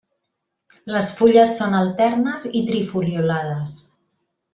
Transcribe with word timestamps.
Les 0.93 1.09
fulles 1.17 1.53
són 1.59 1.75
alternes 1.79 2.47
i 2.61 2.65
trifoliolades. 2.71 3.79